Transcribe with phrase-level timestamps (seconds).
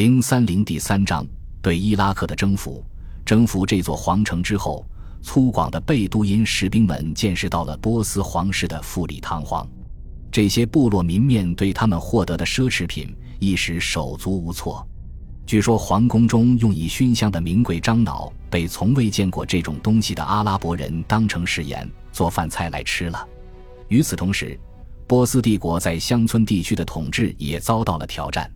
[0.00, 1.26] 零三零第三章
[1.60, 2.82] 对伊拉克的征服。
[3.22, 4.82] 征服这座皇城之后，
[5.20, 9.68] 粗犷的贝都因士兵们见识到了波斯皇室的富丽堂皇。
[10.32, 14.88] 这些部落民面对他们获得的奢侈品一时手足无措。
[15.44, 23.28] 据说皇宫中用以熏香的名贵樟脑被从未见过这种东西的阿拉伯人当成食盐做饭菜来吃了。
[23.88, 24.58] 与此同时，
[25.06, 28.50] 波斯帝国在乡村地区的统治也遭到了挑战。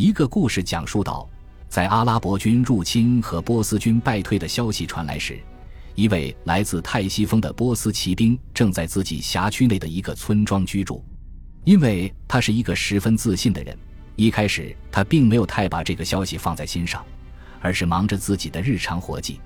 [0.00, 1.28] 一个故事讲述道，
[1.68, 5.38] 在阿拉伯军入侵和波斯军败退的消息传来时，
[5.94, 11.04] 一位来自泰西峰的波斯骑兵正在自己辖区内的一个村庄居住。
[11.64, 13.76] 因为他是一个十分自信的人，
[14.16, 17.04] 一开始他并没有太把这个消息放在心上，
[17.60, 19.38] 而是忙着自己的日常活计。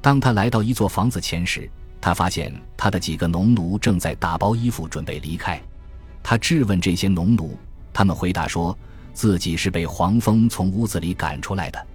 [0.00, 5.62] 当他来到一座房子前时，他发现他的几个农奴正在打包衣服准备离开。
[6.24, 7.56] 他质问这些农奴，
[7.92, 8.76] 他们回答说。
[9.12, 11.86] 自己是被黄蜂从屋子里赶出来的，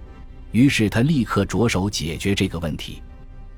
[0.52, 3.02] 于是他立刻着手解决这个问题。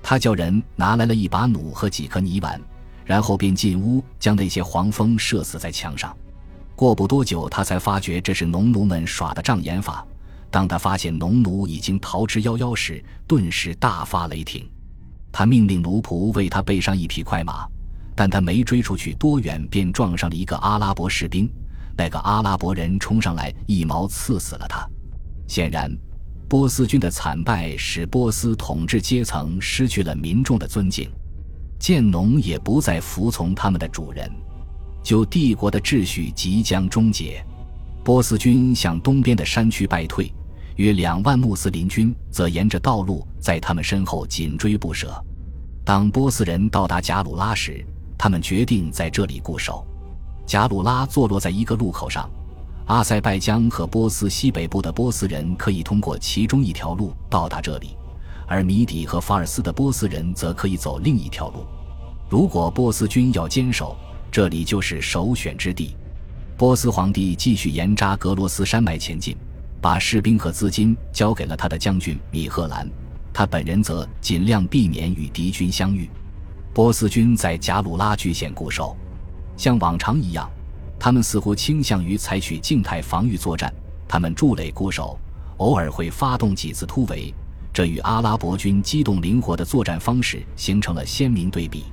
[0.03, 2.61] 他叫人拿来了一把弩和几颗泥丸，
[3.05, 6.17] 然后便进屋将那些黄蜂射死在墙上。
[6.75, 10.07] 过不多久，他才发觉这是农奴们耍的障眼法。
[10.51, 14.67] 当他发现农奴已经逃之夭夭时，顿时大发雷霆。
[15.31, 17.69] 他命令奴仆为他备上一匹快马，
[18.17, 21.49] 但他没追出去多远，便撞上了一个阿拉伯士兵。
[22.01, 24.89] 那个阿拉伯人冲上来，一矛刺死了他。
[25.47, 25.95] 显然，
[26.49, 31.11] 波斯军的惨败使波斯统治阶层失去了民众的尊敬，
[31.79, 34.33] 贱农也不再服从他们的主人，
[35.03, 37.45] 就帝国的秩序即将终结。
[38.03, 40.33] 波斯军向东边的山区败退，
[40.77, 45.23] 约两万穆斯林军则沿着道路在他们身后紧追不舍。
[45.85, 47.85] 当波斯人到达贾鲁拉时，
[48.17, 49.87] 他们决定在这里固守。
[50.51, 52.29] 贾鲁拉坐落在一个路口上，
[52.87, 57.97] 阿塞拜疆和波斯西北部的波斯人可以通过其中一条路到达这里，
[58.49, 61.65] 而米底和法尔斯的波斯人则可以走另一条路。
[62.29, 63.97] 如果波斯军要坚守，
[64.29, 65.95] 这里就是首选之地。
[66.57, 69.37] 波斯皇帝继续沿扎格罗斯山脉前进，
[69.81, 72.91] 把士兵和资金交给了他的将军米赫兰，
[73.33, 76.11] 他本人则尽量避免与敌军相遇。
[76.75, 78.97] 波斯军在贾鲁拉据线固守。
[79.61, 80.51] 像往常一样，
[80.99, 83.71] 他们似乎倾向于采取静态防御作战。
[84.09, 85.19] 他们筑垒固守，
[85.59, 87.35] 偶尔会发动几次突围，
[87.71, 91.85] 这与阿拉伯军机动灵活的作战方式形成了鲜明对比。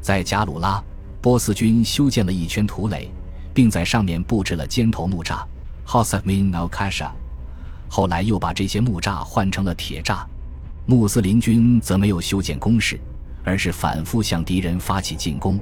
[0.00, 0.80] 在贾鲁拉，
[1.20, 3.10] 波斯军修建了一圈土垒，
[3.52, 5.42] 并在上面布置了尖头木栅
[5.84, 7.10] （House of Min al Kasha）。
[7.88, 10.24] 后来又把这些木栅换成了铁栅。
[10.86, 13.00] 穆斯林军则没有修建工事，
[13.42, 15.58] 而是反复向敌人发起进攻。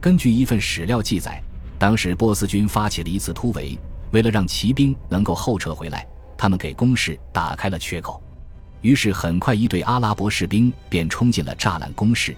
[0.00, 1.42] 根据一份史料记载，
[1.78, 3.78] 当时波斯军发起了一次突围，
[4.12, 8.22] 为了让骑兵能够后撤回来，他们给工事打开了缺口。
[8.82, 12.36] 于是，很快一队阿拉伯士兵便冲进了栅栏工事，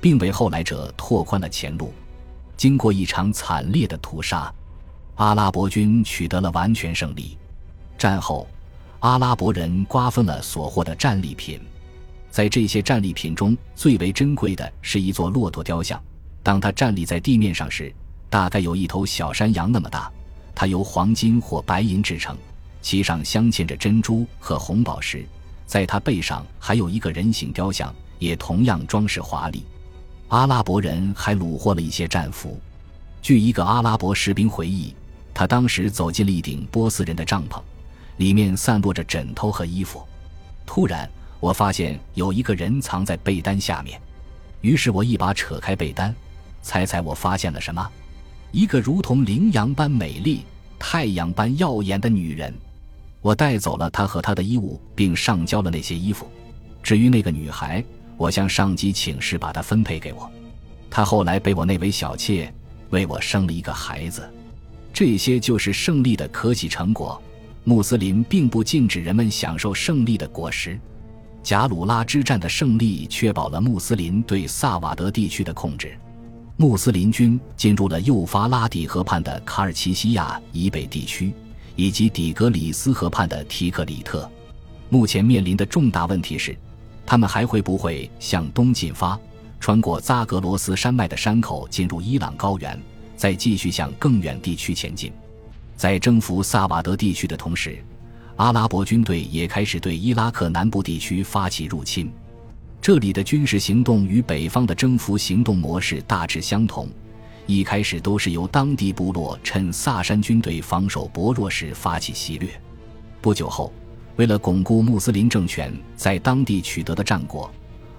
[0.00, 1.92] 并为后来者拓宽了前路。
[2.56, 4.52] 经过一场惨烈的屠杀，
[5.16, 7.36] 阿拉伯军取得了完全胜利。
[7.96, 8.46] 战后，
[9.00, 11.60] 阿拉伯人瓜分了所获的战利品，
[12.30, 16.00] 在这些战利品中最为珍贵的是一座骆驼雕像。
[16.48, 17.94] 当他站立在地面上时，
[18.30, 20.10] 大概有一头小山羊那么大。
[20.54, 22.34] 它由黄金或白银制成，
[22.80, 25.26] 其上镶嵌着珍珠和红宝石。
[25.66, 29.62] 在它背上还有一个人形雕像，也同样装饰华丽。
[30.28, 32.58] 阿拉伯人还虏获了一些战俘。
[33.20, 34.96] 据一个阿拉伯士兵回忆，
[35.34, 37.60] 他当时走进了一顶波斯人的帐篷，
[38.16, 40.02] 里面散落着枕头和衣服。
[40.64, 41.06] 突然，
[41.40, 44.00] 我发现有一个人藏在被单下面，
[44.62, 46.14] 于是我一把扯开被单。
[46.68, 47.90] 猜猜我发现了什么？
[48.52, 50.44] 一个如同羚羊般美丽、
[50.78, 52.52] 太阳般耀眼的女人。
[53.22, 56.30] 我带走了她和她的衣物，并上交了那些衣服。
[56.82, 57.82] 至于那个女孩，
[58.18, 60.30] 我向上级请示，把她分配给我。
[60.90, 62.52] 她后来被我那位小妾
[62.90, 64.28] 为我生了一个孩子。
[64.92, 67.18] 这些就是胜利的可喜成果。
[67.64, 70.78] 穆斯林并不禁止人们享受胜利的果实。
[71.42, 75.96] 贾鲁拉之战的胜利确保了穆斯林对萨瓦德地区的控制。
[76.60, 81.32] 穆斯林军进入了幼发拉底河畔的卡尔奇西亚以北地区，
[81.76, 84.28] 以及底格里斯河畔的提克里特。
[84.88, 86.58] 目前面临的重大问题是，
[87.06, 89.16] 他们还会不会向东进发，
[89.60, 92.76] 穿过扎格罗斯山脉的山口进入伊朗高原，
[93.16, 95.12] 再继续向更远地区前进？
[95.76, 97.78] 在征服萨瓦德地区的同时，
[98.34, 102.10] 阿拉伯军队也开始对伊拉克南部地区发起入侵。
[102.88, 106.88] 这里的军事行动与北方的征服行动模式大致相同，
[107.44, 112.48] 一开始都是由当地部落趁萨珊军队防守薄弱时发起袭掠。
[113.20, 113.70] 不久后，
[114.16, 117.52] 为了巩固穆斯林政权在当地取得的战果，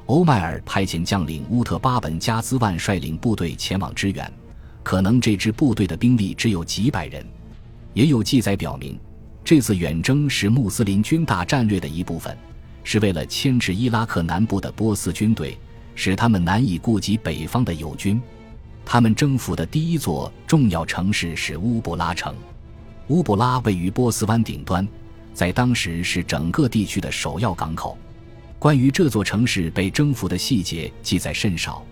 [0.08, 4.34] 欧迈尔派遣将领乌特巴本加兹万率领部队前往支援。
[4.82, 7.24] 可能这支部队的兵力只有几百人。
[7.94, 9.00] 也有记载表明，
[9.44, 12.36] 这次远征是穆斯林军大战略的一部分，
[12.92, 15.56] 是为了牵制伊拉克南部的波斯军队，
[15.94, 18.20] 使他们难以顾及北方的友军。
[18.84, 22.34] 他们征服的第一座重要城市是乌布拉城。
[23.10, 24.88] 乌布拉位于波斯湾顶端，
[25.36, 27.96] 在当时是整个地区的首要港口。
[28.58, 31.86] 关于这座城市被征服的细节记载甚少。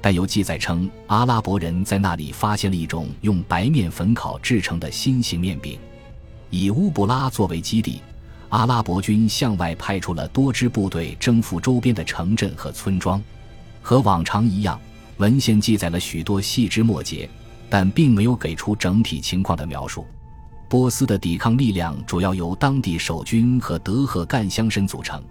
[0.00, 5.78] 但有记载称，阿拉伯人在那里发现了一种用白面粉烤制成的新型面饼。
[6.48, 8.00] 以乌布拉作为基地，
[8.50, 13.22] 阿拉伯军向外派出了多支部队征服周边的城镇和村庄。
[13.82, 14.80] 和往常一样，
[15.18, 17.28] 文献记载了许多细枝末节，
[17.68, 20.06] 但并没有给出整体情况的描述。
[20.68, 25.22] 波斯的抵抗力量主要由当地守军和德赫干乡绅组成，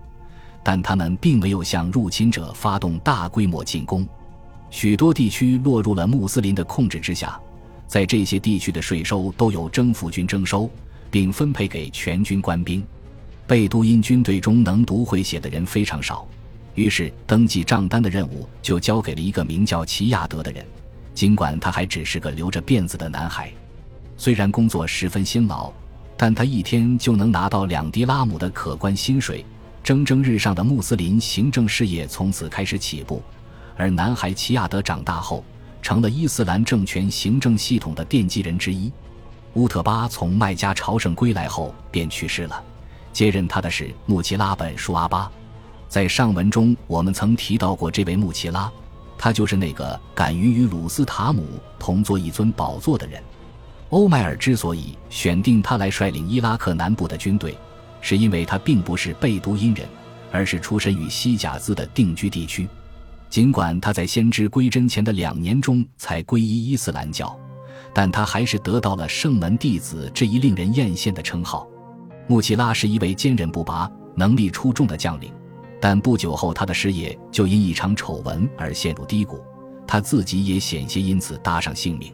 [0.63, 4.07] 但他们并没有向入侵者发动大规模进攻。
[4.69, 7.39] 许多地区落入了穆斯林的控制之下，
[7.87, 10.69] 在这些地区的税收都由征服军征收，
[11.11, 12.83] 并分配给全军官兵。
[13.47, 16.27] 贝都因军队中能读会写的人非常少，
[16.75, 20.65] 于是登记账单的任务就交给了一个名叫齐亚德的人。
[21.13, 23.51] 尽管他还只是个留着辫子的男孩，
[24.17, 25.71] 虽然工作十分辛劳，
[26.17, 29.43] 但他一天就能拿到两迪拉姆的可观薪水。
[29.81, 33.23] 蒸蒸日上的穆斯林行政事业从此开始起步。
[33.77, 35.41] 而男孩齐亚德长大后，
[35.81, 38.91] 成了伊斯兰政权行政系统的奠基人之一。
[39.53, 42.61] 乌特巴从麦加朝圣归来后便去世了，
[43.17, 45.27] 接任他的是穆奇拉本舒阿巴。
[45.89, 48.71] 在上文中，我们曾提到过这位穆奇拉，
[49.17, 51.43] 他就是那个敢于与鲁斯塔姆
[51.79, 53.19] 同坐一尊宝座的人。
[53.89, 57.57] 欧迈尔之所以选定他来率领伊拉克南部的军队，
[58.01, 59.87] 是因为他并不是贝都因人，
[60.31, 62.69] 而是出身于西甲兹的定居地区。
[63.31, 67.35] 尽管他在先知归真前的两年中才皈依伊斯兰教，
[67.95, 71.67] 但他还是得到了圣门弟子这一令人艳羡的称号。
[72.27, 75.31] 穆奇拉是一位坚韧不拔、能力出众的将领，
[75.81, 79.39] 但不久后他的事业就因一场丑闻而陷入低谷，
[79.87, 82.13] 他自己也险些因此搭上性命。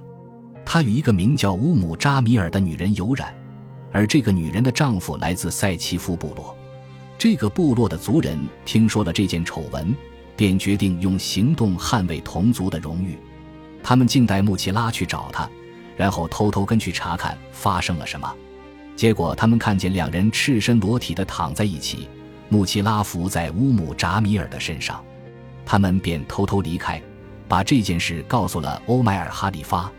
[0.65, 3.33] 他与一个名叫乌姆扎米尔的女人有染，
[3.91, 6.55] 而这个女人的丈夫来自塞奇夫部落。
[7.17, 9.95] 这个部落的族人听说了这件丑闻。
[10.35, 13.19] 便决定用行动捍卫同族的荣誉。
[13.83, 15.47] 他们静待穆奇拉去找他，
[15.95, 18.33] 然后偷偷跟去查看发生了什么。
[18.95, 22.07] 结果他们看见两人赤身裸体的躺在一起，
[22.49, 25.03] 穆奇拉伏在乌姆扎米尔的身上。
[25.65, 27.01] 他们便偷偷离开，
[27.47, 29.91] 把这件事告诉了欧麦尔哈里发。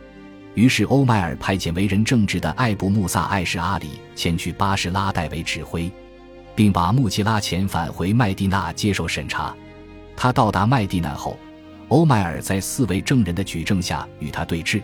[0.54, 5.90] 于是欧麦尔派遣为人正直的艾布穆萨艾什阿里前去巴士拉代为指挥，
[6.54, 9.52] 并把穆奇拉遣返回麦地那接受审查。
[10.16, 11.36] 他到达麦地那后，
[11.88, 14.80] 欧麦尔在四位证人的举证下与他对峙。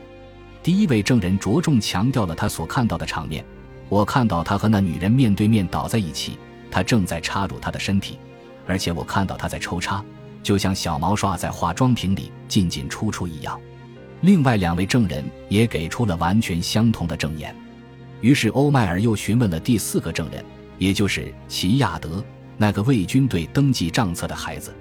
[0.61, 3.45] 第一位证人着重强调了他所看到的场面：
[3.91, 6.39] 我看到他和那女人面对面倒在一起，
[6.71, 8.19] 他正在插入她的身体，
[8.67, 10.03] 而且我看到他在抽插，
[10.45, 13.61] 就像小毛刷在化妆瓶里进进出出一样。
[14.21, 17.55] 另外两位证人也给出了完全相同的证言。
[18.21, 20.45] 于是欧迈尔又询问了第四个证人，
[20.79, 22.25] 也就是齐亚德，
[22.57, 24.73] 那个为军队登记账册的孩子。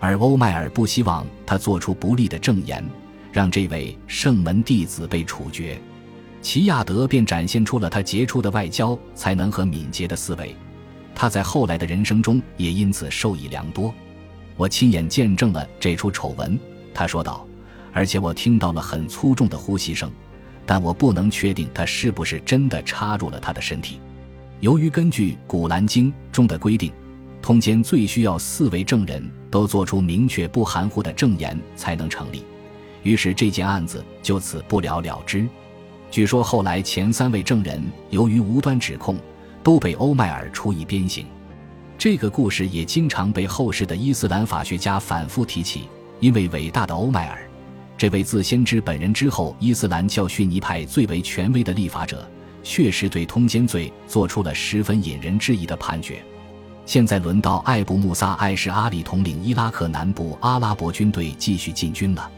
[0.00, 2.84] 而欧迈尔不希望他做出不利的证言，
[3.30, 5.80] 让这位圣门弟子被处决。
[6.42, 10.54] 齐亚德便展现出了他杰出的外交才能和敏捷的思维，
[11.14, 13.92] 他在后来的人生中也因此受益良多。
[14.56, 16.58] 我亲眼见证了这出丑闻，
[16.94, 17.46] 他说道，
[17.92, 20.10] 而且我听到了很粗重的呼吸声，
[20.64, 24.00] 但我不能确定他是不是真的插入了他的身体。
[24.60, 26.92] 由于根据《古兰经》中的规定。
[27.42, 32.44] 通奸最需要四位证人都做出明确不含糊的证言才能成立，
[33.02, 35.48] 于是这件案子就此不了了之。
[36.10, 39.16] 据说后来前三位证人由于无端指控，
[39.62, 41.24] 都被欧迈尔处以鞭刑。
[41.96, 45.88] 这个故事也经常被后世的伊斯兰法学家反复提起，
[46.18, 47.48] 因为伟大的欧迈尔，
[47.96, 52.28] 这位自先知本人之后伊斯兰教逊尼派最为权威的立法者，
[52.64, 56.20] 确实对通奸罪做出了十分引人质疑的判决。
[56.86, 62.28] 现在轮到艾布穆萨艾什阿里统领伊拉克南部阿拉伯军队继续进军了。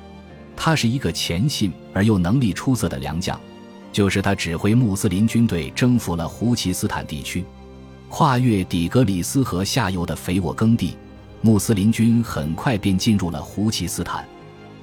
[0.55, 3.41] 他是一个虔信而又能力出色的良将，
[3.93, 7.45] 就是他指挥穆斯林军队征服了胡奇斯坦地区，
[8.09, 10.97] 跨越底格里斯河下游的肥沃耕地。
[11.43, 14.27] 穆斯林军很快便进入了胡奇斯坦。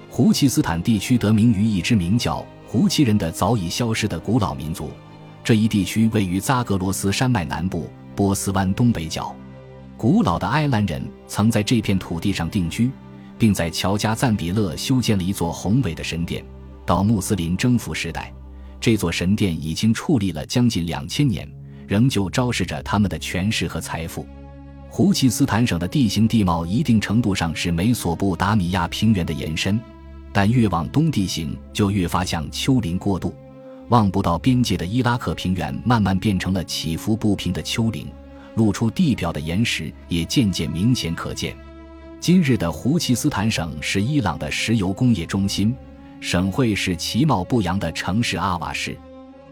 [0.09, 4.91] 胡奇斯坦地区得名于一支名叫胡奇人的早已消失的古老民族。
[5.43, 9.35] 这一地区位于扎格罗斯山脉南部，波斯湾东北角。
[9.97, 12.91] 古老的埃兰人曾在这片土地上定居，
[13.37, 16.43] 并在乔加赞比勒修建了一座宏伟的神殿。
[16.85, 18.33] 到穆斯林征服时代，
[18.81, 21.49] 这座神殿已经矗立了将近两千年，
[21.87, 24.25] 仍旧昭示着他们的权势和财富。
[24.89, 29.79] 胡奇斯坦省的地形地貌一定程度上是美索不达米亚平原的延伸，
[30.31, 33.33] 但越往东地形就越发向丘陵过渡。
[33.89, 38.07] 望不到边界的伊拉克平原慢慢变成了起伏不平的丘陵，
[38.55, 41.55] 露出地表的岩石也渐渐明显可见。
[42.19, 45.75] 今日的胡奇斯坦省是伊朗的石油工业中心，
[46.19, 48.97] 省会是其貌不扬的城市阿瓦市，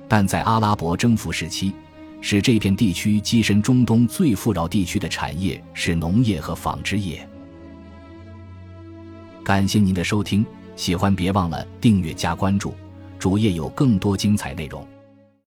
[0.08, 1.74] 但在阿拉伯征服时期。
[2.20, 7.26] 使这片地区跻身中东最富饶地区的产业是农业和纺织业。
[9.44, 10.44] 感谢您的收听，
[10.76, 12.74] 喜欢别忘了订阅加关注，
[13.20, 14.86] 主页有更多精彩内容。